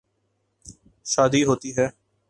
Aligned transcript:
شادی 1.05 1.43
ہوتی 1.43 1.71
ہے۔ 1.77 1.87